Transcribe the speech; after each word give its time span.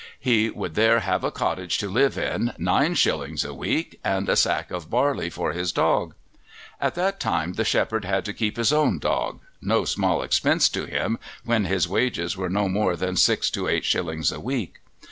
He 0.19 0.49
would 0.49 0.73
there 0.73 1.01
have 1.01 1.23
a 1.23 1.29
cottage 1.29 1.77
to 1.77 1.87
live 1.87 2.17
in, 2.17 2.53
nine 2.57 2.95
shillings 2.95 3.45
a 3.45 3.53
week, 3.53 3.99
and 4.03 4.27
a 4.27 4.35
sack 4.35 4.71
of 4.71 4.89
barley 4.89 5.29
for 5.29 5.51
his 5.51 5.71
dog. 5.71 6.15
At 6.79 6.95
that 6.95 7.19
time 7.19 7.53
the 7.53 7.63
shepherd 7.63 8.03
had 8.03 8.25
to 8.25 8.33
keep 8.33 8.57
his 8.57 8.73
own 8.73 8.97
dog 8.97 9.41
no 9.61 9.85
small 9.85 10.23
expense 10.23 10.69
to 10.69 10.85
him 10.85 11.19
when 11.45 11.65
his 11.65 11.87
wages 11.87 12.35
were 12.35 12.49
no 12.49 12.67
more 12.67 12.95
than 12.95 13.15
six 13.15 13.51
to 13.51 13.67
eight 13.67 13.85
shillings 13.85 14.31
a 14.31 14.39
week. 14.39 14.79